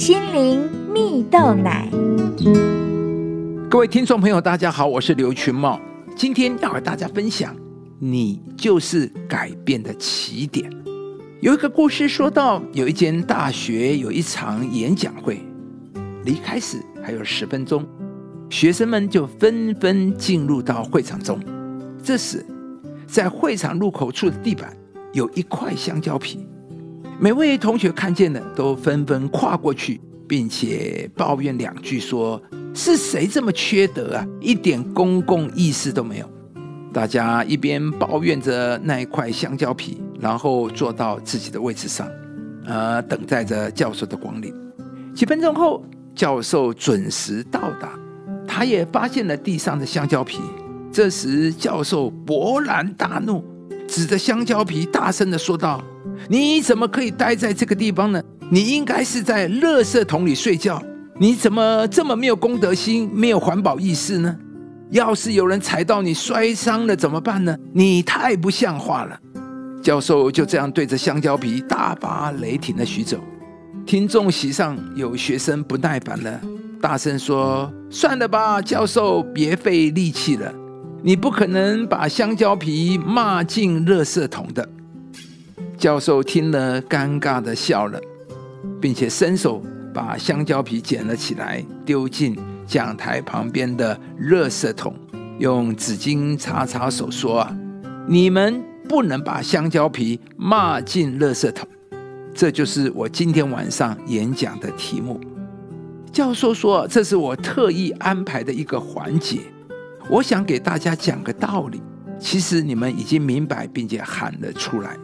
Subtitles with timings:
[0.00, 1.86] 心灵蜜豆奶。
[3.68, 5.78] 各位听众朋友，大家好，我是刘群茂，
[6.16, 7.54] 今天要和大家分享，
[7.98, 10.72] 你就是改变的起点。
[11.42, 15.38] 有一个故事说到，有一间大学有一场演讲会，
[16.24, 17.86] 离开时还有十分钟，
[18.48, 21.38] 学生们就纷纷进入到会场中。
[22.02, 22.42] 这时，
[23.06, 24.74] 在会场入口处的地板
[25.12, 26.46] 有一块香蕉皮。
[27.22, 32.40] 每位同学看见了，都纷纷跨过去，并且抱怨两句，说
[32.72, 34.26] ：“是谁这么缺德啊？
[34.40, 36.26] 一点公共意识都没有。”
[36.94, 42.08] 大家一边抱怨着那一块香蕉皮，然后坐到自己的位置上，
[42.64, 44.54] 呃，等待着教授的光临。
[45.14, 45.84] 几分钟后，
[46.14, 47.98] 教授准时到达，
[48.48, 50.40] 他也发现了地上的香蕉皮。
[50.90, 53.44] 这时，教授勃然大怒，
[53.86, 55.84] 指着香蕉皮大声的说道。
[56.28, 58.22] 你怎么可以待在这个地方呢？
[58.50, 60.82] 你应该是在垃圾桶里睡觉。
[61.18, 64.36] 你怎么这么没有公德心、没有环保意识呢？
[64.90, 67.56] 要是有人踩到你摔伤了怎么办呢？
[67.72, 69.18] 你太不像话了！
[69.82, 73.20] 教授就这样对着香蕉皮大发雷霆了许久。
[73.86, 76.40] 听众席上有学生不耐烦了，
[76.80, 80.52] 大声说：“算了吧，教授，别费力气了。
[81.02, 84.68] 你不可能把香蕉皮骂进垃圾桶的。”
[85.80, 87.98] 教授听了，尴尬的笑了，
[88.82, 89.62] 并且伸手
[89.94, 94.94] 把香蕉皮捡了起来，丢进讲台旁边的热圾桶，
[95.38, 97.56] 用纸巾擦擦手，说：“啊，
[98.06, 101.66] 你们不能把香蕉皮骂进热圾桶。”
[102.34, 105.18] 这就是我今天晚上演讲的题目。
[106.12, 109.40] 教授说：“这是我特意安排的一个环节，
[110.10, 111.80] 我想给大家讲个道理。
[112.18, 114.94] 其实你们已经明白，并且喊了出来。”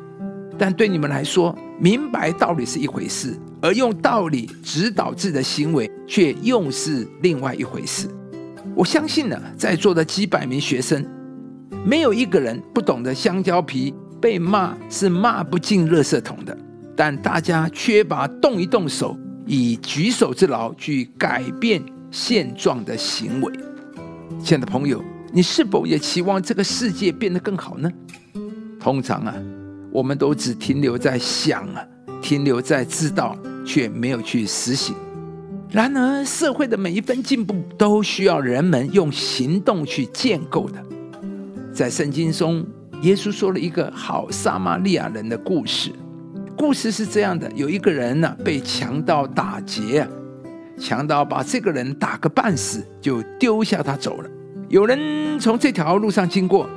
[0.59, 8.09] 但对你们来说，明白道理是一回事，而用道理指导自己的行为，却又是另外一回事。
[8.75, 11.05] 我相信呢，在座的几百名学生，
[11.85, 16.57] 没有一个人不懂得香蕉皮被骂是骂不进垃圾桶的。
[16.97, 23.53] 但大家缺乏动一动手，以举手之劳去改变现状的行为。
[24.43, 27.93] 亲爱的朋友，你是否也期望这个世界变得更好呢？
[28.81, 29.35] 通常啊。
[29.97, 31.83] 我们都只停留在想啊，
[32.21, 33.35] 停留在知道，
[33.65, 34.95] 却没有去实行。
[35.71, 40.85] 然而，社会的每一分进步都需要人们用行动去建构的。
[41.73, 42.63] 在圣经中，
[43.01, 45.91] 耶稣说了一个好撒玛利亚人的故事。
[46.59, 50.07] 故事是这样的：有一个人呢，被强盗打劫，
[50.79, 54.29] 强盗把这个人打个半死，就丢下他走了。
[54.69, 56.69] 有人从这条路上经过。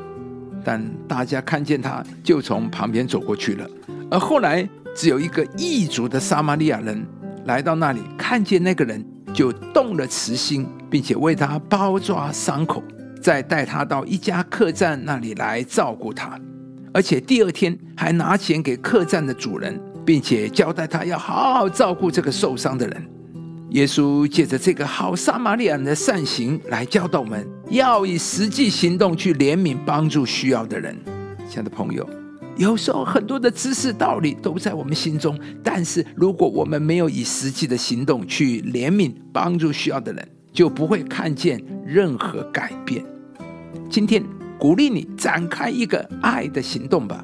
[0.63, 3.67] 但大家看见他，就从旁边走过去了。
[4.11, 7.05] 而后来，只有一个异族的撒玛利亚人
[7.45, 12.83] 来到那里，看见那个人，就动了慈心，并且为他包扎伤口，
[13.21, 16.39] 再带他到一家客栈那里来照顾他。
[16.91, 23.07] 而且第二天还拿钱给客栈的主人，并且交代他要好好照顾这个受伤的人。
[23.71, 30.97] 耶稣借着这个好撒玛利亚人的善行来教导我们，要以实际行动去怜悯帮助需要的人。
[31.47, 32.07] 亲爱的朋友，
[32.57, 43.05] 有时候很多的知识道理都在我们心中，但是如果我们没有以实际的行动去怜悯帮助需要的人，就不会看见任何改变。
[43.87, 44.23] 今天
[44.57, 47.23] 鼓励你展开一个爱的行动吧。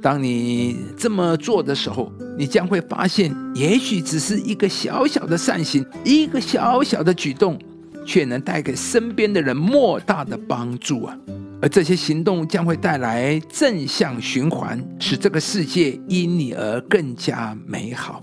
[0.00, 7.58] 当你这么做的时候，你将会发现，也许只是一个小小的善行，一个小小的举动，
[8.06, 11.16] 却能带给身边的人莫大的帮助啊！
[11.60, 18.20] 而这些行动将会带来正向循环，使这个世界因你而更加美好。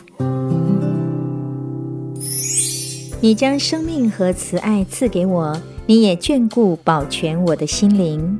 [3.22, 8.40] 你将生命和慈爱赐给我，你也眷顾保全我的心灵。